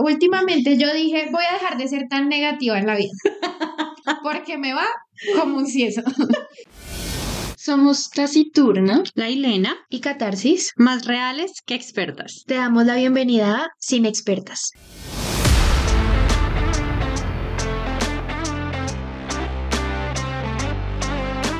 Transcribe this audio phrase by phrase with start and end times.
[0.00, 3.12] Últimamente yo dije, voy a dejar de ser tan negativa en la vida.
[4.22, 4.86] Porque me va
[5.38, 6.02] como un cieso.
[7.56, 12.44] Somos Taciturna La Hilena, Y Catarsis, más reales que expertas.
[12.46, 14.72] te damos la bienvenida a Sin Expertas.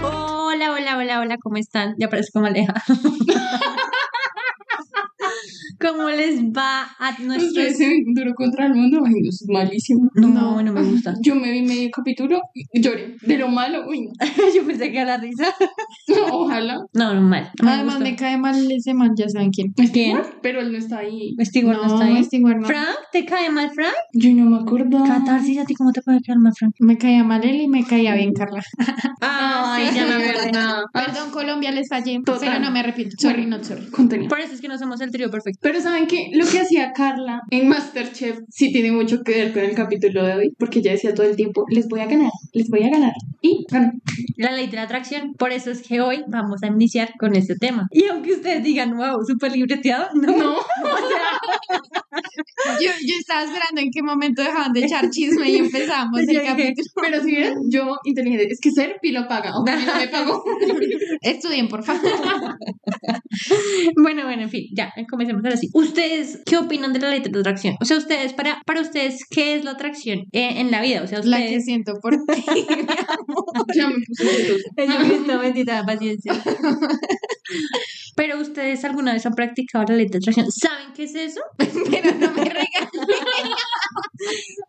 [0.02, 1.94] Hola, hola, hola, hola, ¿cómo están?
[1.98, 2.74] Ya parece como Aleja.
[5.84, 7.48] ¿Cómo les va a nuestros...
[7.48, 7.78] Ustedes
[8.14, 9.02] duro contra el mundo.
[9.04, 10.10] Ay, no, es malísimo.
[10.14, 11.14] No, no me gusta.
[11.20, 13.16] Yo me vi medio capítulo y lloré.
[13.20, 14.12] De lo malo, uy, no.
[14.56, 15.54] Yo pensé que era la risa.
[16.32, 16.78] Ojalá.
[16.94, 17.50] No, no, mal.
[17.62, 19.74] No Además me cae mal ese man, ya saben quién.
[19.92, 20.18] ¿Quién?
[20.40, 21.36] Pero él no está ahí.
[21.42, 22.24] Stewart no, está ahí.
[22.24, 22.66] Stewart no.
[22.66, 22.96] ¿Frank?
[23.12, 23.94] ¿Te cae mal, Frank?
[24.14, 25.04] Yo no me acuerdo.
[25.04, 26.74] Catarsis, ¿a ti cómo te puede caer mal, Frank?
[26.78, 28.62] Me caía mal él y me caía bien Carla.
[29.20, 30.50] Ay, ya me acordé.
[30.94, 32.22] Perdón, Colombia, les fallé.
[32.24, 32.40] Total.
[32.40, 33.16] Pero no me arrepiento.
[33.18, 33.86] Sorry, not sorry.
[33.90, 34.30] Contenido.
[34.30, 35.60] Por eso es que no somos el trío perfecto.
[35.60, 36.30] Pero ¿saben qué?
[36.32, 40.34] Lo que hacía Carla en Masterchef sí tiene mucho que ver con el capítulo de
[40.34, 43.12] hoy, porque ella decía todo el tiempo, les voy a ganar, les voy a ganar.
[43.40, 43.92] Y ganó.
[44.36, 45.34] La ley de la atracción.
[45.38, 47.88] Por eso es que hoy vamos a iniciar con este tema.
[47.90, 50.36] Y aunque ustedes digan, wow, súper libreteado, no.
[50.36, 50.54] No,
[52.80, 56.88] Yo, yo estaba esperando en qué momento dejaban de echar chisme y empezamos el capítulo.
[57.00, 60.44] pero si ven, yo inteligente, es que ser lo paga, o a no me pagó.
[61.20, 62.02] Estudien, por favor.
[63.96, 65.68] Bueno, bueno, en fin, ya, comencemos ahora sí.
[65.72, 67.76] ¿Ustedes qué opinan de la ley de atracción?
[67.80, 71.02] O sea, ustedes, para, para ustedes, ¿qué es la atracción en, en la vida?
[71.02, 71.64] O sea, La que ustedes...
[71.64, 72.44] siento por ti.
[73.74, 76.32] ya me puse bendita paciencia.
[78.16, 80.50] Pero ustedes alguna vez han practicado la ley de atracción.
[80.50, 81.40] ¿Saben qué es eso?
[81.58, 82.90] Pero no me regañes.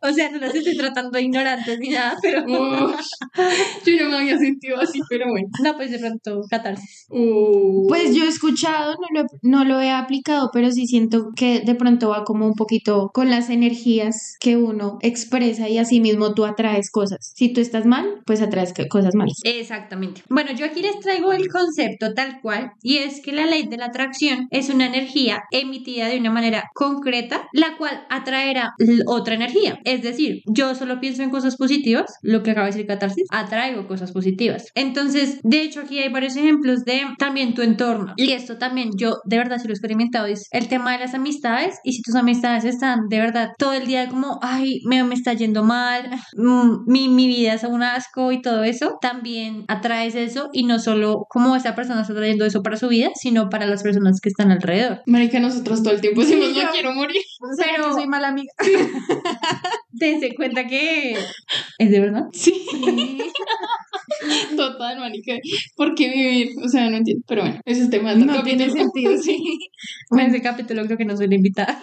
[0.09, 2.45] O sea, no las estoy tratando de ignorantes ni nada, pero
[3.85, 5.47] yo no me había sentido así, pero bueno.
[5.63, 7.05] no, pues de pronto catarsis.
[7.09, 11.61] Uh, Pues yo he escuchado, no lo, no lo he aplicado, pero sí siento que
[11.61, 16.33] de pronto va como un poquito con las energías que uno expresa y así mismo
[16.33, 17.31] tú atraes cosas.
[17.35, 19.39] Si tú estás mal, pues atraes cosas malas.
[19.43, 20.23] Exactamente.
[20.29, 23.77] Bueno, yo aquí les traigo el concepto tal cual, y es que la ley de
[23.77, 28.73] la atracción es una energía emitida de una manera concreta, la cual atraerá
[29.07, 29.79] otra energía.
[29.83, 33.87] Es decir, yo solo pienso en cosas positivas, lo que acaba de decir Catarsis, atraigo
[33.87, 34.67] cosas positivas.
[34.75, 38.13] Entonces, de hecho, aquí hay varios ejemplos de también tu entorno.
[38.17, 41.13] Y esto también yo de verdad sí lo he experimentado, es el tema de las
[41.13, 45.15] amistades, y si tus amistades están de verdad todo el día como, ay, me, me
[45.15, 50.15] está yendo mal, mm, mi, mi vida es un asco y todo eso, también atraes
[50.15, 53.65] eso y no solo como esa persona está trayendo eso para su vida, sino para
[53.65, 55.01] las personas que están alrededor.
[55.05, 57.21] Marica, nosotros todo el tiempo decimos, yo- no quiero morir.
[57.57, 58.51] Pero soy mala amiga.
[59.97, 61.17] Dense cuenta que
[61.77, 62.25] es de verdad.
[62.33, 62.53] Sí.
[64.55, 65.33] Total, marica.
[65.75, 66.49] ¿Por qué vivir?
[66.63, 67.23] O sea, no entiendo.
[67.27, 69.41] Pero bueno, ese es tema No tiene sentido, sí.
[70.11, 71.81] En ese capítulo creo que no soy la invitada.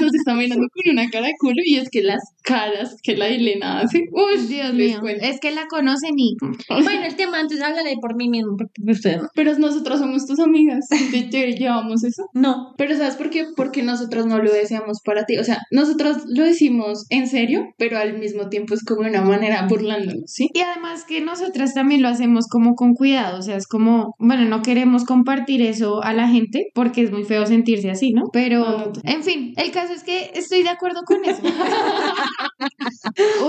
[0.00, 3.28] Nos está mirando con una cara de culo y es que las caras que la
[3.28, 4.08] Elena hace.
[4.12, 5.00] Uy, Dios mío.
[5.00, 5.24] cuento.
[5.24, 6.36] Es que la conocen y
[6.68, 9.28] Bueno, el tema antes háblale por mí mismo, porque ustedes no.
[9.34, 10.88] Pero nosotros somos tus amigas.
[11.10, 12.24] Te, te llevamos eso.
[12.34, 12.74] No.
[12.76, 13.46] Pero ¿sabes por qué?
[13.56, 15.38] Porque nosotros no lo deseamos para ti.
[15.38, 19.66] O sea, nosotros lo decimos en serio, pero al mismo tiempo es como una manera
[19.68, 20.48] burlándonos, ¿sí?
[20.52, 24.44] Y además que nosotras también lo hacemos como con cuidado, o sea, es como, bueno,
[24.44, 28.24] no queremos compartir eso a la gente porque es muy feo sentirse así, ¿no?
[28.32, 31.40] Pero, en fin, el caso es que estoy de acuerdo con eso.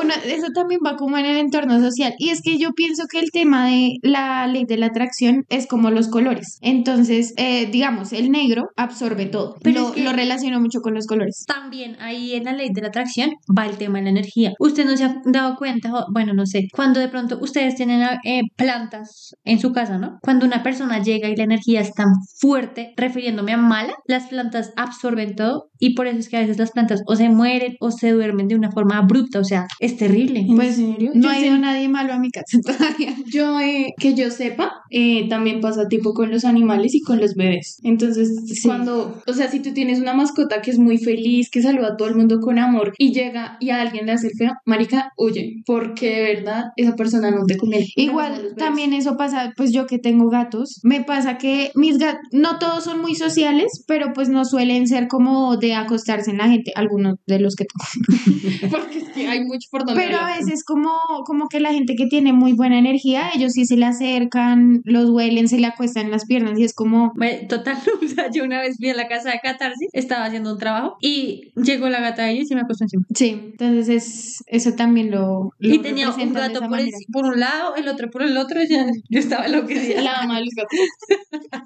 [0.02, 2.14] Uno, eso también va como en el entorno social.
[2.18, 5.68] Y es que yo pienso que el tema de la ley de la atracción es
[5.68, 6.58] como los colores.
[6.62, 9.56] Entonces, eh, digamos, el negro absorbe todo.
[9.64, 11.44] Pero lo, es que- lo relaciono mucho con los colores.
[11.48, 14.52] También ahí en la ley de la atracción va el tema de la energía.
[14.60, 18.02] Usted no se ha dado cuenta, o, bueno, no sé, cuando de pronto ustedes tienen
[18.26, 20.18] eh, plantas en su casa, ¿no?
[20.22, 22.08] Cuando una persona llega y la energía es tan
[22.40, 26.58] fuerte, refiriéndome a mala, las plantas absorben todo y por eso es que a veces
[26.58, 29.98] las plantas o se mueren o se duermen de una forma abrupta, o sea, es
[29.98, 30.46] terrible.
[30.56, 31.12] Pues serio?
[31.14, 33.14] no Yo ha sé- ido nadie malo a mi casa todavía.
[33.28, 37.36] Yo, eh, que yo sepa, eh, también pasa tipo con los animales y con los
[37.36, 37.78] bebés.
[37.84, 38.68] Entonces, Sí.
[38.68, 41.98] cuando, o sea, si tú tienes una mascota que es muy feliz, que saluda a
[41.98, 45.12] todo el mundo con amor y llega y a alguien le hace el feo, marica,
[45.18, 47.88] huye, porque de verdad esa persona no te conviene.
[47.96, 52.60] Igual también eso pasa, pues yo que tengo gatos, me pasa que mis gatos, no
[52.60, 56.72] todos son muy sociales, pero pues no suelen ser como de acostarse en la gente,
[56.76, 57.86] algunos de los que tengo.
[58.72, 60.92] Porque es que hay mucho por montón de Pero a veces como,
[61.26, 65.10] como que la gente que tiene muy buena energía, ellos sí se le acercan, los
[65.10, 67.14] huelen, se le acuestan en las piernas y es como,
[67.50, 70.58] Total, o sea, yo una vez fui a la casa de Catarsis, estaba haciendo un
[70.60, 73.04] trabajo y llegó la gata de ella y se me acostó encima.
[73.14, 75.52] sí, entonces es, eso también lo...
[75.60, 78.62] lo Y tenía un gato por, el- por un lado, el otro por el otro,
[78.64, 80.02] y ya, yo estaba enloquecida.
[80.02, 80.80] La mamá de los gatos.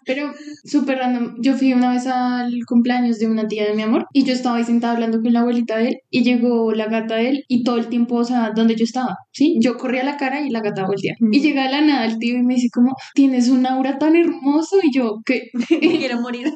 [0.06, 0.34] Pero
[0.64, 1.36] súper random.
[1.42, 4.58] Yo fui una vez al cumpleaños de una tía de mi amor y yo estaba
[4.58, 7.64] ahí sentada hablando con la abuelita de él y llegó la gata de él y
[7.64, 9.58] todo el tiempo, o sea, donde yo estaba, ¿sí?
[9.62, 11.16] Yo corría la cara y la gata voltea.
[11.20, 11.34] Mm.
[11.34, 14.16] Y llega de la nada el tío y me dice como, tienes un aura tan
[14.16, 15.50] hermoso y yo, ¿qué?
[15.80, 16.54] Quiero morir.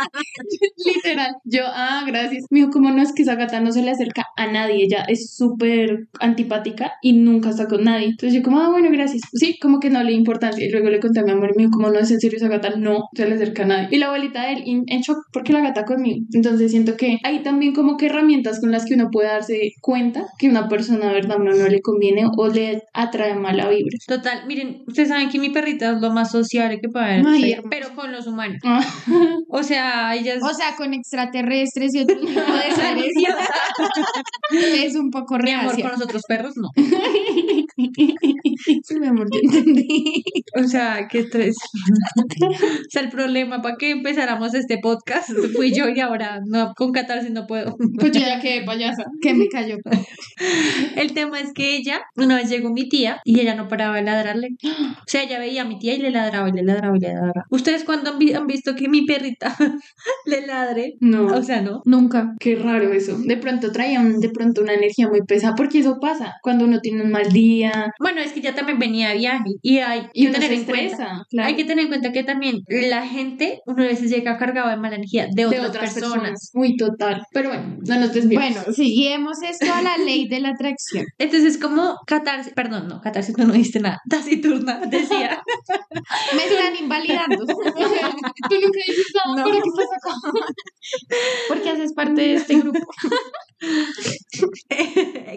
[0.84, 1.36] Literal.
[1.44, 2.44] Yo, ah, gracias.
[2.50, 5.04] Me dijo, como no es que esa gata no se le acerca a nadie, ella
[5.08, 8.06] es súper antipática y nunca está con nadie.
[8.06, 9.22] Entonces yo, como, ah, bueno, gracias.
[9.32, 10.64] Sí, como que no le importancia.
[10.64, 12.36] Y luego le conté a mi amor y me dijo, como no es en serio
[12.36, 13.88] esa gata, no se le acerca a nadie.
[13.90, 16.26] Y la abuelita de él, en shock, porque la gata conmigo.
[16.32, 20.26] Entonces siento que hay también como que herramientas con las que uno puede darse cuenta
[20.38, 23.96] que una persona, de verdad, a uno no le conviene o le atrae mala vibra.
[24.06, 27.94] Total, miren, ustedes saben que mi perrita es lo más sociable que puede haber, pero
[27.94, 28.58] con los humanos.
[28.64, 28.80] Ah,
[29.48, 30.42] O sea, ella es...
[30.42, 33.12] O sea, con extraterrestres y otro tipo de seres.
[34.84, 36.68] es un poco mi amor, con los otros perros, no.
[38.84, 40.22] Sí, mi amor, yo entendí.
[40.62, 41.56] O sea, qué estrés.
[42.44, 46.92] o sea, el problema para que empezáramos este podcast fui yo y ahora no, con
[46.92, 47.76] catarsis no puedo.
[47.98, 49.04] pues yo ya quedé payasa.
[49.22, 49.76] Que me cayó.
[50.96, 54.02] El tema es que ella, una vez llegó mi tía y ella no paraba de
[54.02, 54.48] ladrarle.
[54.64, 57.08] O sea, ella veía a mi tía y le ladraba y le ladraba y le
[57.12, 57.44] ladraba.
[57.50, 59.54] ¿Ustedes cuándo han, vi- han visto que mi perrita
[60.26, 60.94] le ladre?
[61.00, 61.26] No.
[61.26, 61.82] O sea, no.
[61.84, 62.34] Nunca.
[62.40, 63.18] Qué raro eso.
[63.18, 66.80] De pronto traía un- de pronto una energía muy pesada, porque eso pasa cuando uno
[66.80, 70.26] tiene un mal día Bueno, es que ya también venía de viaje y hay y
[70.26, 71.24] que tener en cuenta.
[71.28, 71.48] Claro.
[71.48, 74.76] Hay que tener en cuenta que también la gente, uno a veces llega cargado de
[74.76, 76.12] mala energía de otras, de otras personas.
[76.12, 76.50] personas.
[76.54, 77.22] Muy total.
[77.32, 78.54] Pero bueno, no nos desviamos.
[78.54, 81.06] Bueno, seguimos esto a la ley de la atracción.
[81.18, 85.42] Entonces, como catarsis, perdón, no, catarsis no, no diste nada, taciturna, decía.
[86.34, 87.44] Me están invalidando.
[87.46, 90.32] Tú nunca dices nada, pero ¿qué pasa?
[91.48, 92.78] Porque haces parte de este grupo.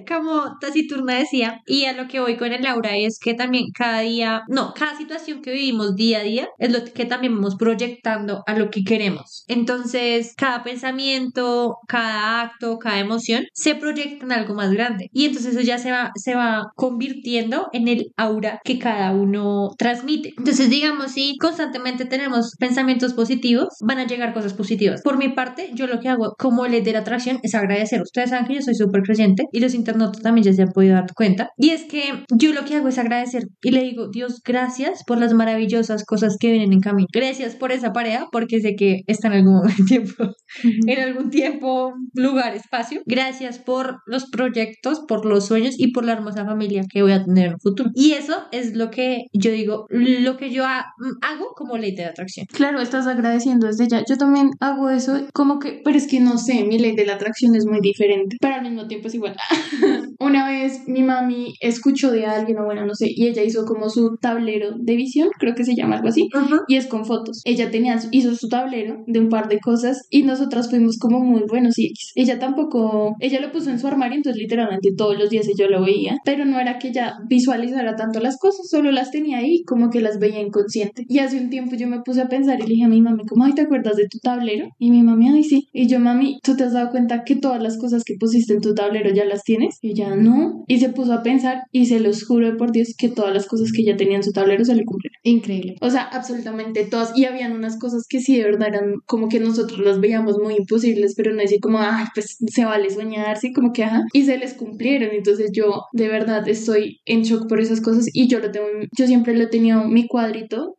[0.08, 4.02] Como taciturna decía, y a lo que voy con el aura es que también cada
[4.02, 8.44] día, no, cada situación que vivimos día a día es lo que también vamos proyectando
[8.48, 9.46] a lo que queremos.
[9.48, 15.10] Entonces, cada pensamiento, cada acto, cada emoción se proyecta en algo más grande.
[15.14, 19.72] Y entonces eso ya se va, se va convirtiendo en el aura que cada uno
[19.78, 20.34] transmite.
[20.38, 25.02] Entonces, digamos, si constantemente tenemos pensamientos positivos, van a llegar cosas positivas.
[25.02, 28.02] Por mi parte, yo lo que hago como ley de la atracción es agradecer.
[28.02, 30.96] Ustedes saben que yo soy súper creyente y los internautas también ya se han podido
[30.96, 31.50] dar cuenta.
[31.58, 35.18] Y es que yo lo que hago es agradecer y le digo, Dios, gracias por
[35.20, 37.08] las maravillosas cosas que vienen en camino.
[37.14, 42.56] Gracias por esa pareja porque sé que está en algún tiempo, en algún tiempo, lugar,
[42.56, 43.02] espacio.
[43.06, 47.24] Gracias por los proyectos, por los sueños y por la hermosa familia que voy a
[47.24, 47.90] tener en el futuro.
[47.94, 50.86] Y eso es lo que yo digo, lo que yo ha-
[51.22, 52.46] hago como ley de atracción.
[52.52, 54.04] Claro, estás agradeciendo desde ya.
[54.08, 57.14] Yo también hago eso, como que, pero es que no sé, mi ley de la
[57.16, 59.36] atracción es muy diferente, pero al mismo tiempo es igual.
[60.20, 63.90] Una vez mi mami escuchó de alguien, o bueno, no sé, y ella hizo como
[63.90, 66.30] su tablero de visión, creo que se llama algo así,
[66.68, 67.42] y es con fotos.
[67.46, 71.44] Ella tenía, hizo su tablero de un par de cosas y nosotras fuimos como muy
[71.48, 75.48] buenos y ella tampoco, ella lo puso en su armario, entonces literalmente todos los días
[75.58, 79.40] yo lo veía, pero no era que ella visualizara tanto las cosas, solo las tenía
[79.40, 81.06] ahí como que las veía inconsciente.
[81.08, 83.24] Y hace un tiempo yo me puse a pensar y le dije a mi mami,
[83.26, 84.68] como, ay, ¿te acuerdas de tu tablero?
[84.80, 85.68] Y mi mami, ay, sí.
[85.74, 88.62] Y yo, mami, ¿tú te has dado cuenta que todas las cosas que pusiste en
[88.62, 89.63] tu tablero ya las tienes?
[89.82, 90.64] Y ella, no.
[90.68, 93.72] Y se puso a pensar y se los juro por Dios que todas las cosas
[93.72, 95.18] que ella tenía en su tablero se le cumplieron.
[95.24, 95.76] Increíble.
[95.82, 97.18] O sea, absolutamente todas.
[97.18, 100.56] Y habían unas cosas que sí, de verdad, eran como que nosotros las veíamos muy
[100.56, 104.04] imposibles, pero no decir como, ay, pues se vale soñar, sí, como que, ajá.
[104.14, 105.10] Y se les cumplieron.
[105.14, 108.08] Entonces yo, de verdad, estoy en shock por esas cosas.
[108.14, 110.78] Y yo lo tengo, en- yo siempre lo he tenido mi cuadrito,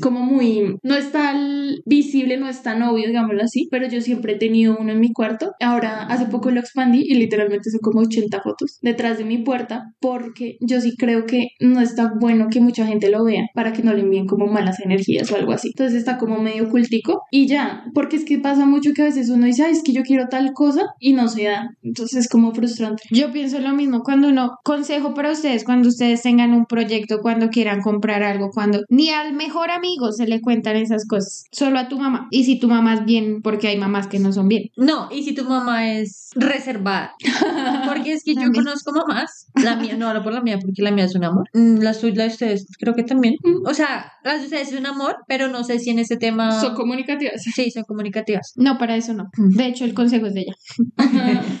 [0.00, 4.34] como muy, no es tan visible, no es tan obvio, digámoslo así, pero yo siempre
[4.34, 5.52] he tenido uno en mi cuarto.
[5.60, 9.92] Ahora, hace poco lo expandí y literalmente son como 80 fotos detrás de mi puerta,
[10.00, 13.82] porque yo sí creo que no está bueno que mucha gente lo vea para que
[13.82, 15.68] no le envíen como malas energías o algo así.
[15.68, 19.30] Entonces está como medio cultico y ya, porque es que pasa mucho que a veces
[19.30, 21.70] uno dice, ay, es que yo quiero tal cosa y no se da.
[21.82, 23.02] Entonces es como frustrante.
[23.10, 27.48] Yo pienso lo mismo cuando uno, consejo para ustedes, cuando ustedes tengan un proyecto, cuando
[27.48, 31.88] quieran comprar algo, cuando ni al mejor amigo se le cuentan esas cosas, solo a
[31.88, 32.28] tu mamá.
[32.30, 34.70] Y si tu mamá es bien, porque hay mamás que no son bien.
[34.76, 37.14] No, y si tu mamá es reservada.
[37.86, 39.48] Porque es que yo conozco mamás.
[39.54, 41.48] La mía, no hablo por la mía porque la mía es un amor.
[41.52, 43.34] Mm, La suya, la de ustedes, creo que también.
[43.66, 46.50] O sea, las de ustedes es un amor, pero no sé si en ese tema.
[46.60, 47.42] Son comunicativas.
[47.54, 48.52] Sí, son comunicativas.
[48.56, 49.24] No, para eso no.
[49.36, 50.54] De hecho, el consejo es de ella.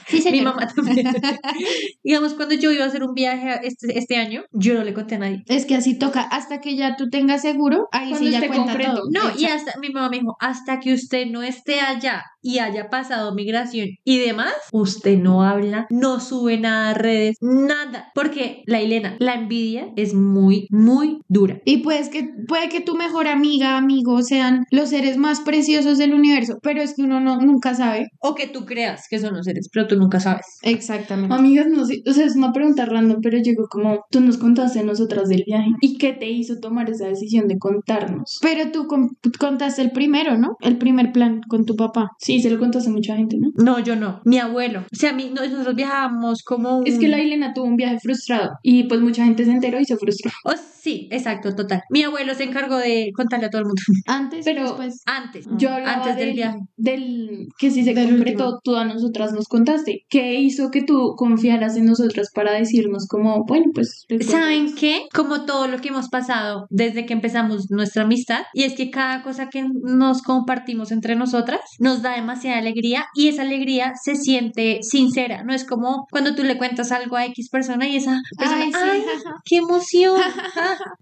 [0.08, 0.44] Sí, Mi señor.
[0.54, 1.06] mamá también.
[2.02, 5.16] Digamos, cuando yo iba a hacer un viaje este, este año, yo no le conté
[5.16, 5.42] a nadie.
[5.46, 6.22] Es que así toca.
[6.22, 8.94] Hasta que ya tú tengas seguro, ahí Cuando sí ya cuenta concreto.
[8.94, 9.04] todo.
[9.12, 12.90] No, y hasta mi mamá me dijo, hasta que usted no esté allá y haya
[12.90, 18.10] pasado migración y demás, usted no habla, no sube nada a redes, nada.
[18.14, 21.60] Porque la Elena, la envidia es muy, muy dura.
[21.64, 26.14] Y pues que puede que tu mejor amiga, amigo sean los seres más preciosos del
[26.14, 28.08] universo, pero es que uno no, nunca sabe.
[28.20, 30.46] O que tú creas que son los seres, pero tú nunca sabes.
[30.62, 31.34] Exactamente.
[31.34, 34.80] Amigas, no sé, o sea, es una pregunta random, pero llegó como, tú nos contaste
[34.80, 35.70] a nosotras del viaje.
[35.80, 38.38] ¿Y qué te hizo tomar esa decisión de contarnos?
[38.42, 40.56] Pero tú con- contaste el primero, ¿no?
[40.60, 42.10] El primer plan con tu papá.
[42.18, 43.50] Sí, se lo contaste a mucha gente, ¿no?
[43.62, 44.20] No, yo no.
[44.24, 44.80] Mi abuelo.
[44.92, 46.86] O sea, mi, nosotros viajábamos como un...
[46.86, 49.84] Es que la Elena tuvo un viaje frustrado y pues mucha gente se enteró y
[49.84, 50.30] se frustró.
[50.44, 51.82] Oh, sí, exacto, total.
[51.90, 53.82] Mi abuelo se encargó de contarle a todo el mundo.
[54.06, 55.02] Antes Pero- después.
[55.06, 55.46] Antes.
[55.58, 56.58] Yo hablaba Antes del del, viaje.
[56.76, 58.60] del que si se Del concretó, último.
[58.64, 60.02] tú a nosotras nos contaste.
[60.08, 64.06] ¿Qué hizo que tú confiaras en nosotras para decirnos como, bueno, pues...
[64.26, 65.02] ¿Saben qué?
[65.14, 69.22] Como todo lo que hemos pasado desde que empezamos nuestra amistad, y es que cada
[69.22, 74.78] cosa que nos compartimos entre nosotras nos da demasiada alegría y esa alegría se siente
[74.82, 78.64] sincera, no es como cuando tú le cuentas algo a X persona y esa persona,
[78.64, 79.36] Ay, ¡ay, sí, jaja.
[79.44, 80.20] qué emoción!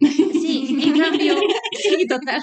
[0.43, 1.35] Sí, en cambio,
[1.83, 2.41] sí, total.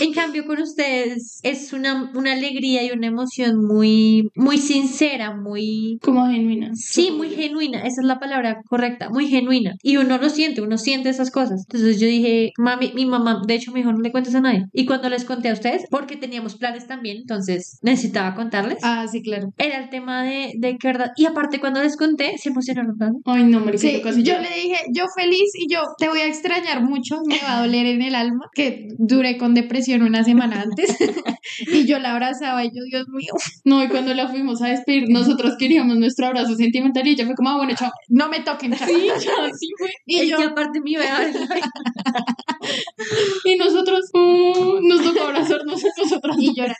[0.00, 5.98] En cambio, con ustedes es una, una alegría y una emoción muy, muy sincera, muy,
[6.02, 6.70] Como genuina.
[6.74, 9.74] Sí, muy genuina, esa es la palabra correcta, muy genuina.
[9.82, 11.64] Y uno lo siente, uno siente esas cosas.
[11.68, 14.64] Entonces yo dije, mami, mi mamá, de hecho me dijo, no le cuentes a nadie.
[14.72, 18.78] Y cuando les conté a ustedes, porque teníamos planes también, entonces necesitaba contarles.
[18.82, 19.52] Ah, sí, claro.
[19.58, 21.12] Era el tema de, de que verdad.
[21.16, 22.96] Y aparte cuando les conté, se emocionaron.
[22.98, 23.14] ¿verdad?
[23.24, 24.42] Ay, no, marica, Sí, yo casi yo lloro.
[24.42, 27.86] le dije, yo feliz y yo te voy a extrañar mucho, me va a doler
[27.86, 30.96] en el alma, que duré con depresión una semana antes
[31.72, 33.32] y yo la abrazaba y yo, Dios mío,
[33.64, 37.34] No, y cuando la fuimos a despedir, nosotros queríamos nuestro abrazo sentimental y ella fue
[37.34, 37.90] como, ah, bueno, chao.
[38.08, 38.72] no me toquen.
[38.74, 38.88] chao.
[38.88, 39.90] Sí, chao, sí fue.
[40.06, 41.08] Y es yo, que aparte mi bebé,
[43.44, 46.36] Y nosotros, uh, nos tocó abrazarnos a nosotras.
[46.38, 46.76] y llorar.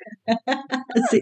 [1.11, 1.21] sí.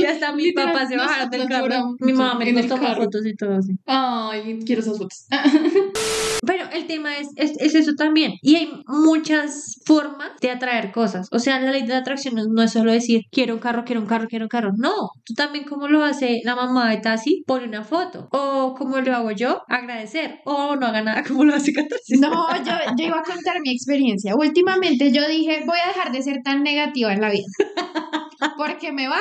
[0.00, 1.96] Y hasta mis papás se bajaron del carro.
[2.00, 3.72] Mi mamá me tomó fotos y todo así.
[3.86, 5.26] Ay, quiero esas fotos.
[6.44, 8.32] Pero el tema es, es, es eso también.
[8.42, 11.28] Y hay muchas formas de atraer cosas.
[11.30, 13.84] O sea, la ley de la atracción no, no es solo decir, quiero un carro,
[13.84, 14.72] quiero un carro, quiero un carro.
[14.76, 18.28] No, tú también como lo hace la mamá de Tassi, pone una foto.
[18.32, 20.40] O como lo hago yo, agradecer.
[20.44, 22.20] O no haga nada como lo hace Catarsis.
[22.20, 22.30] No,
[22.64, 24.34] yo, yo iba a contar mi experiencia.
[24.34, 27.46] Últimamente yo dije, voy a dejar de ser tan negativa en la vida.
[28.56, 29.20] Porque me va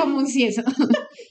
[0.00, 0.62] como un cieso.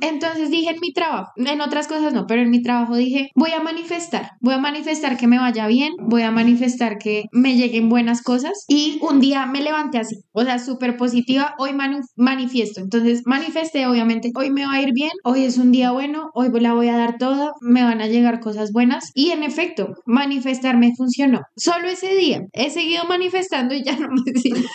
[0.01, 3.51] Entonces dije en mi trabajo, en otras cosas no, pero en mi trabajo dije, voy
[3.51, 7.89] a manifestar, voy a manifestar que me vaya bien, voy a manifestar que me lleguen
[7.89, 11.71] buenas cosas y un día me levanté así, o sea, súper positiva, hoy
[12.15, 12.81] manifiesto.
[12.81, 16.49] Entonces manifesté, obviamente, hoy me va a ir bien, hoy es un día bueno, hoy
[16.59, 20.77] la voy a dar toda, me van a llegar cosas buenas y en efecto, manifestar
[20.77, 21.41] me funcionó.
[21.55, 24.65] Solo ese día he seguido manifestando y ya no me sirve.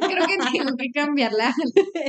[0.00, 1.54] Creo que tengo que cambiar la,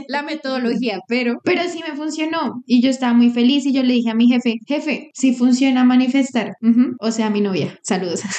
[0.08, 3.94] la metodología, pero, pero sí me funcionó y yo estaba muy feliz y yo le
[3.94, 6.54] dije a mi jefe, jefe, sí funciona manifestar.
[7.00, 7.78] O sea, a mi novia.
[7.84, 8.22] Saludos.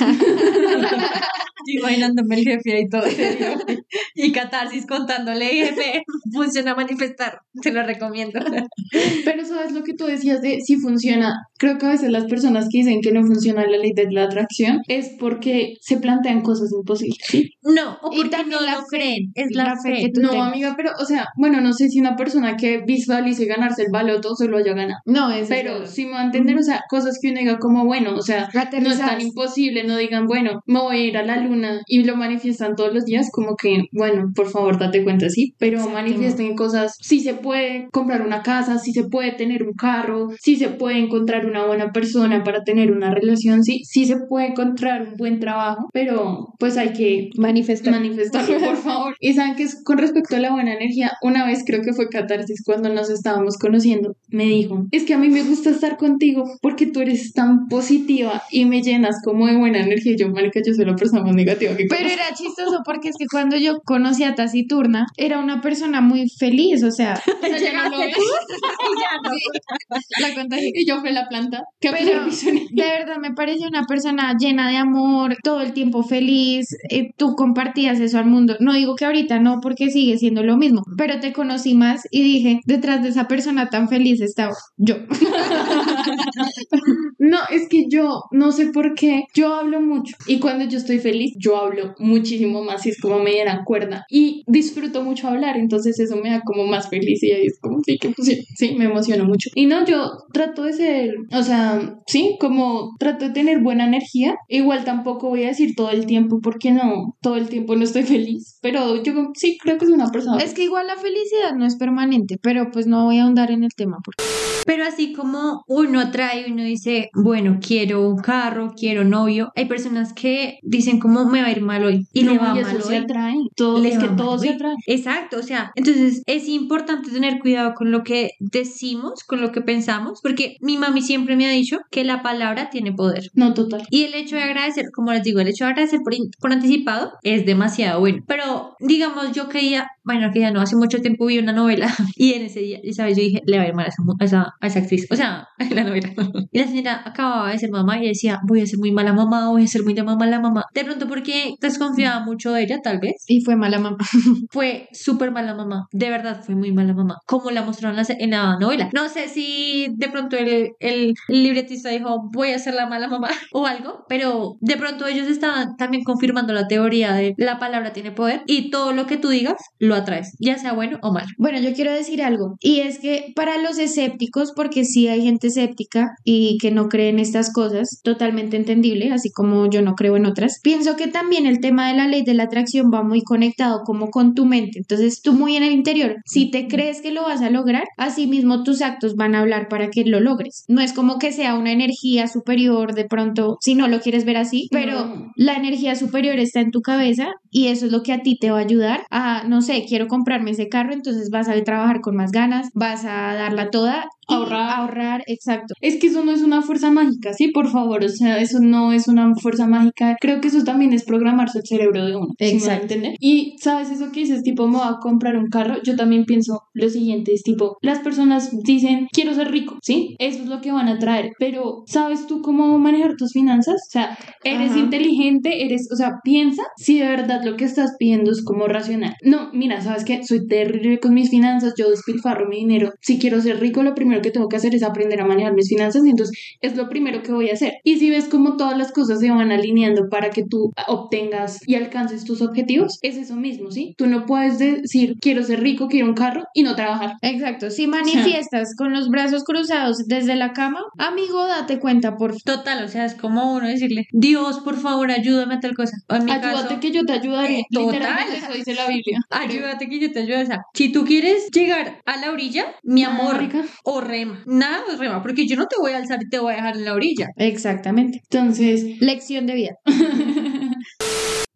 [1.66, 3.48] Imaginándome el jefe ahí todo serio.
[4.14, 7.40] Y Catarsis contándole, jefe, funciona manifestar.
[7.62, 8.40] Se lo recomiendo.
[9.24, 11.34] Pero sabes lo que tú decías de si funciona.
[11.58, 14.24] Creo que a veces las personas que dicen que no funciona la ley de la
[14.24, 17.18] atracción es porque se plantean cosas imposibles.
[17.28, 17.50] ¿sí?
[17.62, 19.32] No, o Y porque también no la lo fe, creen.
[19.34, 20.02] Es la, la fe fe.
[20.06, 20.48] que tú No, tengas.
[20.48, 24.34] amiga, pero, o sea, bueno, no sé si una persona que visualice ganarse el baloto
[24.34, 25.00] se lo haya ganado.
[25.06, 27.84] No, es Pero si me va a entender, o sea, cosas que uno diga como,
[27.86, 28.50] bueno, o sea,
[28.80, 32.04] no es tan imposible, no digan, bueno, me voy a ir a la luna y
[32.04, 35.96] lo manifiestan todos los días, como que, bueno, por favor, date cuenta, sí, pero Exacto.
[35.96, 40.56] manifiesten cosas, si se puede comprar una casa, si se puede tener un carro, si
[40.56, 45.02] se puede encontrar una buena persona para tener una relación, sí, sí se puede encontrar
[45.02, 47.92] un buen trabajo, pero pues hay que manifestar.
[47.92, 49.16] manifestarlo, por favor.
[49.20, 52.08] Y saben que es con respecto a la buena energía, una vez creo que fue
[52.48, 56.44] Catarsis cuando nos estábamos conociendo, me dijo, es que a mí me gusta estar contigo
[56.62, 60.14] porque tú eres tan positiva y me llenas como de buena energía.
[60.18, 62.20] Yo, marica, yo soy la persona más negativa que Pero conozco.
[62.22, 66.82] era chistoso porque es que cuando yo conocí a Taciturna, era una persona muy feliz,
[66.82, 67.98] o sea, no lo
[70.20, 70.70] la contagié.
[70.74, 74.76] Y yo fui la planta que Pero de verdad me parece una persona llena de
[74.76, 76.66] amor, todo el tiempo feliz.
[76.90, 78.56] eh, tú compartías eso al mundo.
[78.60, 82.22] No digo que ahorita no, porque sigue siendo lo mismo, pero te conocí más y
[82.38, 84.96] dije, detrás de esa persona tan feliz estaba yo.
[87.18, 90.98] No, es que yo no sé por qué, yo hablo mucho y cuando yo estoy
[90.98, 95.56] feliz, yo hablo muchísimo más y es como me dieran cuerda y disfruto mucho hablar,
[95.56, 98.84] entonces eso me da como más felicidad y es como, sí, que sí, sí, me
[98.84, 99.50] emociono mucho.
[99.54, 104.36] Y no, yo trato de ser, o sea, sí, como trato de tener buena energía,
[104.48, 108.04] igual tampoco voy a decir todo el tiempo porque no, todo el tiempo no estoy
[108.04, 110.42] feliz, pero yo sí creo que es una persona.
[110.42, 113.64] Es que igual la felicidad no es permanente, pero pues no voy a ahondar en
[113.64, 114.22] el tema porque
[114.66, 120.12] Pero así como uno atrae, uno dice, bueno, quiero un carro, quiero novio, hay personas
[120.12, 122.76] que dicen cómo me va a ir mal hoy y No, le va y mal
[122.76, 123.04] eso se hoy.
[123.04, 124.74] atrae, todo, le es que mal todo se atrae.
[124.86, 129.60] Exacto, o sea, entonces es importante tener cuidado con lo que decimos, con lo que
[129.60, 133.28] pensamos, porque mi mami siempre me ha dicho que la palabra tiene poder.
[133.34, 133.82] No, total.
[133.90, 137.12] Y el hecho de agradecer, como les digo, el hecho de agradecer por, por anticipado
[137.22, 138.22] es demasiado bueno.
[138.26, 142.32] Pero, digamos, yo quería, bueno, que ya no, hace mucho tiempo vi una novela y
[142.34, 144.40] en ese día, sabes, yo dije, le va a ir mal a esa, a esa,
[144.60, 146.10] a esa actriz, o sea, en la novela.
[146.50, 149.48] Y la señora acababa de ser mamá y decía, voy a ser muy mala mamá,
[149.50, 150.64] voy a ser muy de mamá.
[150.74, 153.24] De pronto porque desconfiaba mucho de ella, tal vez.
[153.28, 153.98] y fue mala mamá.
[154.50, 158.04] Fue súper mala mamá, de verdad fue muy mala mamá, como la mostraron en la,
[158.04, 158.88] se- en la novela.
[158.94, 163.28] No sé si de pronto el, el libretista dijo voy a ser la mala mamá
[163.52, 168.10] o algo, pero de pronto ellos estaban también confirmando la teoría de la palabra tiene
[168.12, 171.26] poder y todo lo que tú digas lo atraes, ya sea bueno o malo.
[171.38, 175.48] Bueno, yo quiero decir algo, y es que para los escépticos, porque sí hay gente
[175.48, 180.16] escéptica y que no cree en estas cosas, totalmente entendible, así como yo no creo
[180.16, 183.22] en otras, pienso que también el tema de la ley de la atracción va muy
[183.22, 187.12] conectado como con tu mente, entonces tú muy en el interior, si te crees que
[187.12, 190.64] lo vas a lograr, así mismo tus actos van a hablar para que lo logres.
[190.68, 194.36] No es como que sea una energía superior de pronto, si no lo quieres ver
[194.36, 195.32] así, pero No.
[195.36, 198.50] la energía superior está en tu cabeza y eso es lo que a ti te
[198.50, 202.14] va a ayudar a, no sé, quiero comprarme ese carro, entonces vas a trabajar con
[202.16, 204.70] más ganas, vas a darla toda, y Ahorrar.
[204.70, 205.72] ahorrar, exacto.
[205.80, 208.92] Es que eso no es una fuerza mágica, sí, por favor, o sea, eso no
[208.92, 210.16] es una fuerza mágica.
[210.20, 212.28] Creo que eso también es programarse el cerebro de uno.
[212.38, 212.68] ¿sí Exacto.
[212.68, 213.14] va entender?
[213.20, 215.76] Y sabes eso que dices, tipo, me voy a comprar un carro.
[215.82, 220.14] Yo también pienso lo siguiente: es tipo, las personas dicen, quiero ser rico, ¿sí?
[220.18, 221.30] Eso es lo que van a traer.
[221.38, 223.76] Pero, ¿sabes tú cómo manejar tus finanzas?
[223.88, 224.80] O sea, eres Ajá.
[224.80, 229.14] inteligente, eres, o sea, piensa si de verdad lo que estás pidiendo es como racional.
[229.22, 230.24] No, mira, ¿sabes qué?
[230.24, 232.92] Soy terrible con mis finanzas, yo despilfarro mi dinero.
[233.00, 235.68] Si quiero ser rico, lo primero que tengo que hacer es aprender a manejar mis
[235.68, 237.74] finanzas y entonces es lo primero que voy a hacer.
[237.84, 241.74] Y si ves como todas las cosas se van alineando para que tú obtengas y
[241.74, 243.94] alcances tus objetivos, es eso mismo, ¿sí?
[243.96, 247.14] Tú no puedes decir quiero ser rico, quiero un carro y no trabajar.
[247.22, 252.42] Exacto, si manifiestas con los brazos cruzados desde la cama, amigo, date cuenta, por favor.
[252.42, 255.96] Total, o sea, es como uno decirle, Dios, por favor, ayúdame a tal cosa.
[256.08, 257.60] En mi Ayúdate caso, que yo te ayudaré.
[257.60, 257.92] Eh, total.
[257.92, 259.20] Literalmente eso dice la Biblia.
[259.58, 260.42] Ayúdate que yo te ayude.
[260.42, 263.48] O sea, si tú quieres llegar a la orilla, mi Ah, amor,
[263.84, 264.42] o rema.
[264.46, 266.76] Nada de rema, porque yo no te voy a alzar y te voy a dejar
[266.76, 267.26] en la orilla.
[267.36, 268.20] Exactamente.
[268.30, 269.72] Entonces, Lección de vida.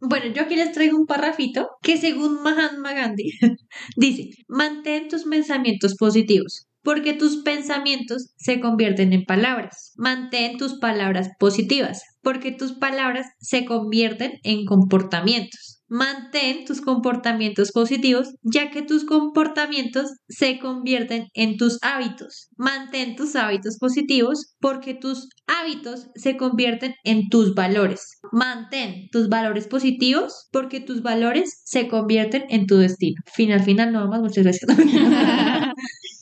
[0.04, 3.30] Bueno, yo aquí les traigo un parrafito que según Mahatma Gandhi
[3.96, 6.66] dice, mantén tus pensamientos positivos.
[6.82, 9.92] Porque tus pensamientos se convierten en palabras.
[9.96, 12.02] Mantén tus palabras positivas.
[12.20, 15.71] Porque tus palabras se convierten en comportamientos.
[15.92, 22.48] Mantén tus comportamientos positivos, ya que tus comportamientos se convierten en tus hábitos.
[22.56, 28.18] Mantén tus hábitos positivos, porque tus hábitos se convierten en tus valores.
[28.32, 33.20] Mantén tus valores positivos, porque tus valores se convierten en tu destino.
[33.30, 34.70] Final, final, no más, muchas gracias.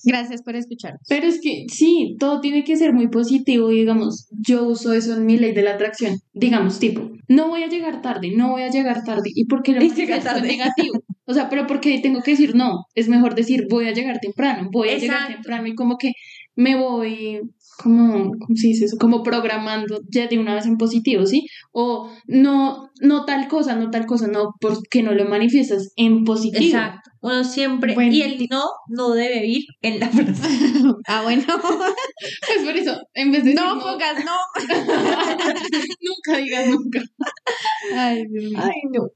[0.04, 0.94] Gracias por escuchar.
[1.08, 5.16] Pero es que sí, todo tiene que ser muy positivo y digamos, yo uso eso
[5.16, 6.18] en mi ley de la atracción.
[6.32, 9.30] Digamos, tipo, no voy a llegar tarde, no voy a llegar tarde.
[9.34, 10.48] ¿Y por qué lo Y llega manifiesto en tarde.
[10.48, 10.94] negativo?
[11.26, 14.68] O sea, pero porque tengo que decir no, es mejor decir voy a llegar temprano,
[14.72, 16.12] voy a llegar temprano y como que
[16.56, 17.40] me voy
[17.82, 18.96] como, ¿cómo se dice eso?
[18.98, 21.46] Como programando ya de una vez en positivo, ¿sí?
[21.72, 26.64] O no, no tal cosa, no tal cosa, no, porque no lo manifiestas en positivo.
[26.64, 27.10] Exacto.
[27.22, 27.94] Uno siempre.
[28.10, 30.42] Y el no no debe ir en la frase.
[31.06, 31.44] Ah, bueno.
[32.46, 34.36] Pues por eso, en vez de decir no no, pongas no.
[36.00, 37.00] nunca digas nunca.
[37.96, 38.58] Ay, Dios mío.
[38.62, 39.08] Ay, no.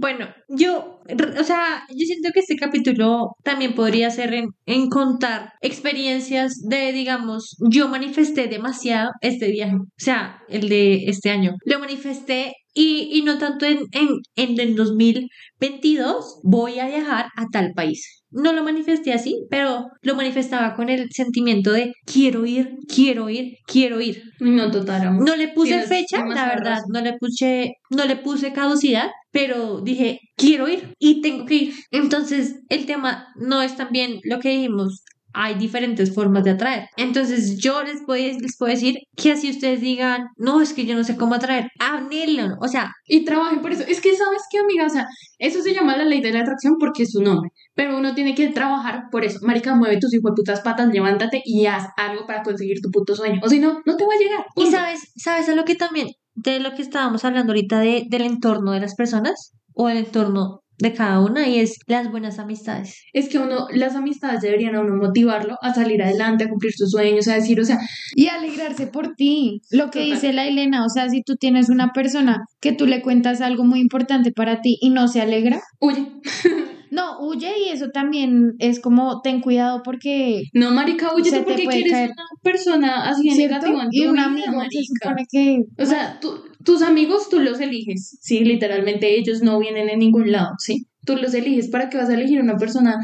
[0.00, 1.00] Bueno, yo,
[1.38, 6.92] o sea, yo siento que este capítulo también podría ser en, en contar experiencias de,
[6.92, 11.54] digamos, yo manifesté demasiado este viaje, o sea, el de este año.
[11.64, 17.46] Lo manifesté y, y no tanto en, en, en el 2022, voy a viajar a
[17.52, 18.24] tal país.
[18.30, 23.58] No lo manifesté así, pero lo manifestaba con el sentimiento de quiero ir, quiero ir,
[23.64, 24.24] quiero ir.
[24.40, 25.24] No, total, amor.
[25.24, 29.80] No le puse Tienes fecha, la verdad, no le puse, no le puse caducidad, pero
[29.80, 31.74] dije, quiero ir y tengo que ir.
[31.92, 35.04] Entonces, el tema no es también lo que dijimos
[35.34, 36.88] hay diferentes formas de atraer.
[36.96, 40.94] Entonces yo les puedo, les puedo decir que así ustedes digan, no, es que yo
[40.94, 42.92] no sé cómo atraer, anhelo, o sea.
[43.06, 43.82] Y trabajen por eso.
[43.86, 44.86] Es que, ¿sabes qué, amiga?
[44.86, 45.06] O sea,
[45.38, 47.50] eso se llama la ley de la atracción porque es su nombre.
[47.74, 49.40] Pero uno tiene que trabajar por eso.
[49.42, 53.16] Marica, mueve tus hijo de putas patas, levántate y haz algo para conseguir tu puto
[53.16, 53.40] sueño.
[53.42, 54.46] O si no, no te va a llegar.
[54.56, 58.22] Y sabes, sabes a lo que también, de lo que estábamos hablando ahorita de, del
[58.22, 63.02] entorno de las personas o el entorno de cada una y es las buenas amistades.
[63.12, 66.90] Es que uno, las amistades deberían a uno motivarlo a salir adelante, a cumplir sus
[66.90, 67.78] sueños, a decir, o sea,
[68.14, 69.60] y alegrarse por ti.
[69.70, 73.02] Lo que dice la Elena, o sea, si tú tienes una persona que tú le
[73.02, 76.06] cuentas algo muy importante para ti y no se alegra, huye.
[76.90, 81.92] No, huye y eso también es como ten cuidado porque no marica huye porque quieres
[81.92, 84.80] una persona así negativa en tu y un vida, amigo se marica.
[85.00, 89.88] supone que O sea, tú- tus amigos tú los eliges, sí, literalmente ellos no vienen
[89.88, 90.86] en ningún lado, sí.
[91.06, 92.96] Tú los eliges para que vas a elegir una persona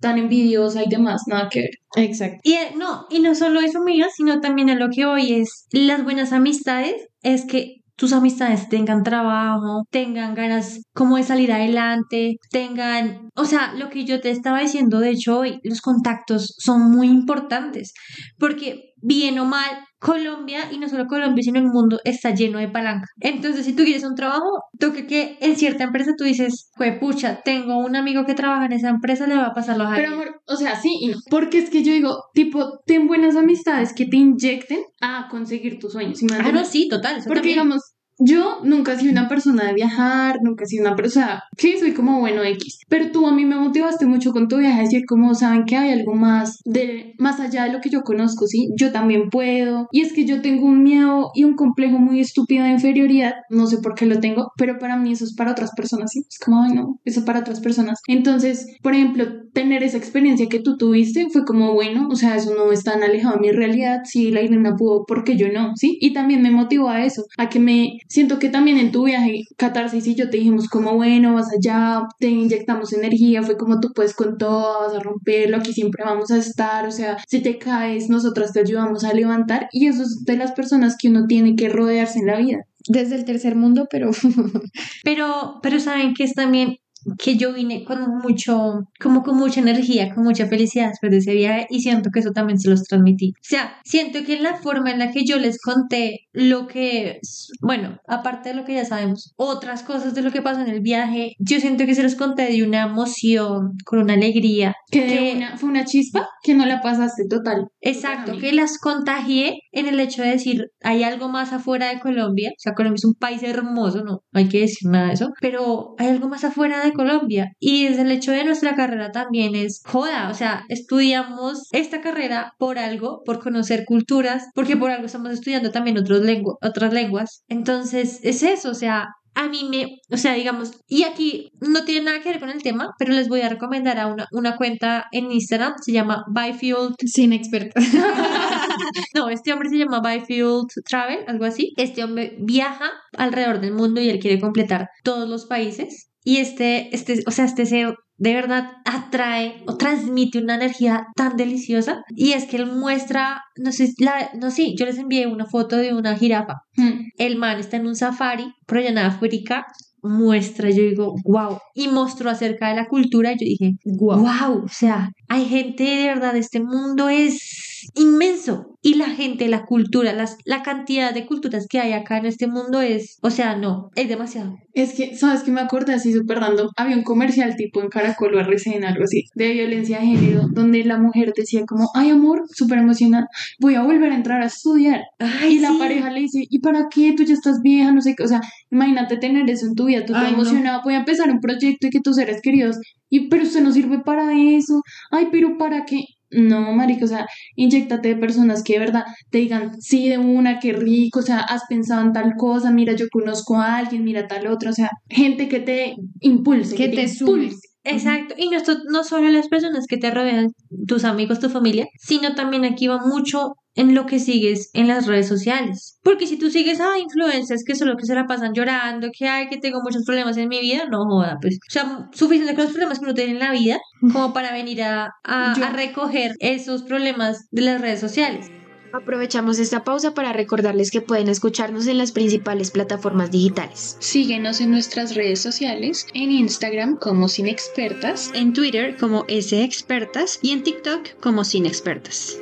[0.00, 1.70] tan envidiosa y demás, nada que ver.
[1.96, 2.38] exacto.
[2.42, 5.66] Y eh, no, y no solo eso, amiga, sino también a lo que hoy es
[5.70, 12.36] las buenas amistades, es que tus amistades tengan trabajo, tengan ganas como de salir adelante,
[12.50, 16.90] tengan, o sea, lo que yo te estaba diciendo, de hecho, hoy los contactos son
[16.90, 17.94] muy importantes,
[18.38, 22.68] porque bien o mal, Colombia, y no solo Colombia, sino el mundo está lleno de
[22.68, 23.06] palanca.
[23.20, 27.40] Entonces, si tú quieres un trabajo, toque que en cierta empresa tú dices, pues pucha,
[27.42, 30.40] tengo un amigo que trabaja en esa empresa, le va a pasar los Pero amor,
[30.46, 31.16] o sea, sí y no.
[31.30, 35.92] Porque es que yo digo, tipo, ten buenas amistades que te inyecten a conseguir tus
[35.92, 36.18] sueños.
[36.18, 37.16] ¿sí me Ah, no, sí, total.
[37.26, 37.54] Porque también.
[37.54, 41.76] digamos, yo nunca he sido una persona de viajar, nunca he sido una persona, sí,
[41.78, 44.82] soy como bueno X, pero tú a mí me motivaste mucho con tu viaje a
[44.82, 48.46] decir como saben que hay algo más de más allá de lo que yo conozco,
[48.46, 49.88] sí, yo también puedo.
[49.90, 53.66] Y es que yo tengo un miedo y un complejo muy estúpido de inferioridad, no
[53.66, 56.38] sé por qué lo tengo, pero para mí eso es para otras personas, sí, es
[56.38, 58.00] como, ay no, eso es para otras personas.
[58.08, 62.54] Entonces, por ejemplo, tener esa experiencia que tú tuviste fue como bueno, o sea, eso
[62.54, 65.98] no es tan alejado de mi realidad, si la Irena pudo, porque yo no, sí,
[66.00, 69.44] y también me motivó a eso, a que me siento que también en tu viaje,
[69.56, 73.92] Catarsis y yo te dijimos como bueno, vas allá, te inyectamos energía, fue como tú
[73.94, 77.58] puedes con todo, vas a romperlo, aquí siempre vamos a estar, o sea, si te
[77.58, 81.56] caes, nosotras te ayudamos a levantar, y eso es de las personas que uno tiene
[81.56, 82.58] que rodearse en la vida.
[82.88, 84.12] Desde el tercer mundo, pero
[85.04, 86.76] Pero, pero saben que es también
[87.18, 91.34] que yo vine con mucho, como con mucha energía, con mucha felicidad después de ese
[91.34, 93.30] viaje y siento que eso también se los transmití.
[93.30, 97.20] O sea, siento que la forma en la que yo les conté lo que,
[97.60, 100.80] bueno, aparte de lo que ya sabemos, otras cosas de lo que pasó en el
[100.80, 104.74] viaje, yo siento que se los conté de una emoción, con una alegría.
[104.90, 107.68] Que una, fue una chispa que no la pasaste total.
[107.80, 112.50] Exacto, que las contagié en el hecho de decir, hay algo más afuera de Colombia,
[112.50, 115.94] o sea, Colombia es un país hermoso, no hay que decir nada de eso, pero
[115.98, 119.82] hay algo más afuera de Colombia y desde el hecho de nuestra carrera también es
[119.84, 125.32] joda, o sea, estudiamos esta carrera por algo, por conocer culturas, porque por algo estamos
[125.32, 129.06] estudiando también otros lengu- otras lenguas, entonces es eso, o sea,
[129.38, 132.62] a mí me, o sea, digamos, y aquí no tiene nada que ver con el
[132.62, 136.94] tema, pero les voy a recomendar a una, una cuenta en Instagram, se llama Byfield
[137.04, 137.78] sin experta.
[139.14, 141.72] no, este hombre se llama Byfield Travel, algo así.
[141.76, 146.08] Este hombre viaja alrededor del mundo y él quiere completar todos los países.
[146.26, 151.36] Y este, este, o sea, este ser de verdad atrae o transmite una energía tan
[151.36, 152.02] deliciosa.
[152.08, 155.76] Y es que él muestra, no sé, la, no sé, yo les envié una foto
[155.76, 156.54] de una jirafa.
[156.76, 157.10] Mm.
[157.16, 159.66] El man está en un safari, por allá en África,
[160.02, 161.58] muestra, yo digo, wow.
[161.74, 164.18] Y mostró acerca de la cultura, yo dije, Guau.
[164.18, 164.64] wow.
[164.64, 168.78] O sea, hay gente de verdad, este mundo es inmenso.
[168.82, 172.46] Y la gente, la cultura, las, la cantidad de culturas que hay acá en este
[172.46, 174.56] mundo es, o sea, no, es demasiado.
[174.74, 176.68] Es que, ¿sabes qué me acordé así súper random?
[176.76, 180.84] Había un comercial tipo en Caracol o RCN, algo así, de violencia de género, donde
[180.84, 183.26] la mujer decía como, ay amor, súper emocionada,
[183.58, 185.00] voy a volver a entrar a estudiar.
[185.18, 187.14] Ay, y la pareja le dice, ¿y para qué?
[187.16, 188.22] Tú ya estás vieja, no sé qué.
[188.22, 190.42] O sea, imagínate tener eso en tu vida, tú te Ay, no.
[190.42, 192.76] emocionada, voy a empezar un proyecto y que tus seres queridos,
[193.08, 194.82] y pero usted no sirve para eso.
[195.10, 196.04] Ay, pero ¿para qué?
[196.30, 200.58] No, marica, o sea, inyectate de personas que de verdad te digan, sí, de una,
[200.58, 204.26] qué rico, o sea, has pensado en tal cosa, mira, yo conozco a alguien, mira
[204.26, 207.65] tal otra, o sea, gente que te impulse, Que te impulse.
[207.86, 208.58] Exacto, y no,
[208.90, 210.48] no solo las personas que te rodean,
[210.86, 215.06] tus amigos, tu familia, sino también aquí va mucho en lo que sigues en las
[215.06, 215.98] redes sociales.
[216.02, 219.48] Porque si tú sigues a influencers que solo que se la pasan llorando, que hay
[219.48, 221.56] que tengo muchos problemas en mi vida, no joda, pues.
[221.56, 224.82] O sea, suficiente con los problemas que uno tiene en la vida como para venir
[224.82, 228.50] a, a recoger esos problemas de las redes sociales.
[228.92, 233.96] Aprovechamos esta pausa para recordarles que pueden escucharnos en las principales plataformas digitales.
[234.00, 240.38] Síguenos en nuestras redes sociales, en Instagram como Sin Expertas, en Twitter como S Expertas
[240.42, 242.38] y en TikTok como Sin Expertas.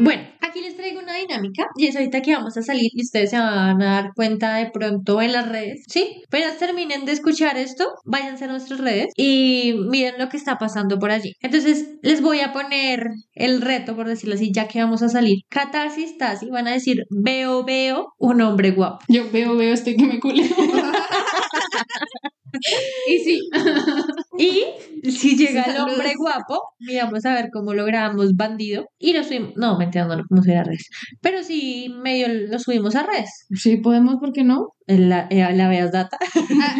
[0.00, 3.30] Bueno, aquí les traigo una dinámica y es ahorita que vamos a salir y ustedes
[3.30, 6.22] se van a dar cuenta de pronto en las redes, ¿sí?
[6.30, 10.98] Pero terminen de escuchar esto, váyanse a nuestras redes y miren lo que está pasando
[10.98, 11.32] por allí.
[11.40, 15.38] Entonces, les voy a poner el reto, por decirlo así, ya que vamos a salir.
[15.48, 18.98] Catarsis, y van a decir, veo, veo un hombre guapo.
[19.08, 20.46] Yo veo, veo, estoy que me culeo.
[23.08, 23.40] y sí.
[24.38, 29.52] y si llega el hombre guapo, miramos a ver cómo logramos bandido y lo subimos.
[29.56, 30.88] No, mentira, no lo podemos subir a redes.
[31.20, 33.46] Pero sí, medio lo subimos a redes.
[33.54, 34.74] Sí, podemos, ¿por qué no?
[34.86, 36.18] En la, eh, la veas data.
[36.20, 36.76] Ah,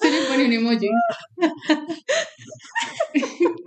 [0.00, 0.88] Se le pone un emoji.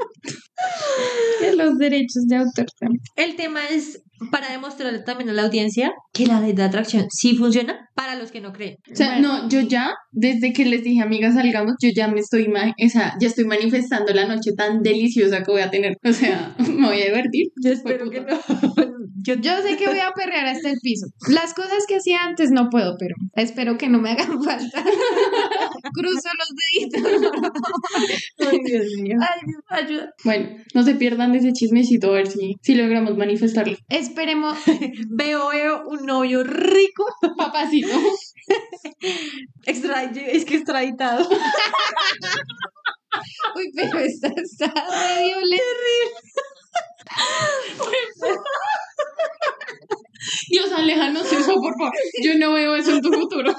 [1.57, 3.01] los derechos de autor también.
[3.15, 7.35] El tema es para demostrarle también a la audiencia que la ley de atracción sí
[7.35, 8.77] funciona para los que no creen.
[8.91, 12.47] O sea, no, yo ya, desde que les dije, amigas, salgamos, yo ya me estoy,
[12.47, 15.97] o sea, ya estoy manifestando la noche tan deliciosa que voy a tener.
[16.03, 17.47] O sea, me voy a divertir.
[17.61, 18.39] Yo espero que no.
[19.21, 21.07] Yo, yo sé que voy a perrear hasta el piso.
[21.29, 24.83] Las cosas que hacía antes no puedo, pero espero que no me hagan falta.
[25.93, 27.01] Cruzo los deditos.
[28.39, 29.17] Ay, Dios mío.
[29.19, 30.13] Ay, Dios, ayuda.
[30.23, 33.75] Bueno, no se pierdan de ese chismecito a ver si, si logramos manifestarlo.
[33.89, 34.57] Esperemos.
[35.09, 37.05] Veo, veo un novio rico.
[37.37, 37.89] Papacito.
[39.65, 41.27] Extra, es que extraditado.
[43.55, 45.53] Uy, pero esta está medio terrible.
[50.49, 51.92] Dios, aléjanos eso, por favor.
[52.23, 53.55] Yo no veo eso en tu futuro.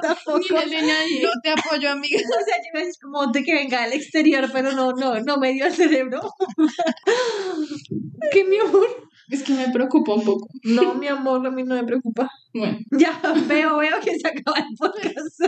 [0.00, 0.38] Tampoco.
[0.38, 1.22] Ni el de nadie.
[1.22, 2.18] No te apoyo, amiga.
[2.18, 5.52] O sea, yo es como de que venga al exterior, pero no, no, no me
[5.52, 6.20] dio el cerebro.
[8.32, 9.07] ¿Qué, mi amor?
[9.30, 10.48] Es que me preocupa un poco.
[10.64, 12.30] No, mi amor, a mí no me preocupa.
[12.54, 15.40] Bueno, Ya veo, veo que se acaba el podcast.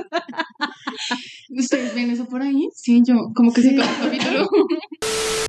[1.50, 2.68] ¿ustedes ven eso por ahí?
[2.74, 4.48] Sí, yo, como que se acaba el capítulo.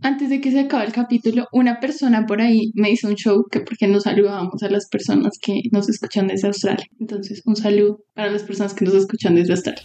[0.02, 3.46] Antes de que se acabe el capítulo, una persona por ahí me hizo un show
[3.52, 6.88] que porque nos saludábamos a las personas que nos escuchan desde Australia.
[7.00, 9.84] Entonces, un saludo para las personas que nos escuchan desde Australia.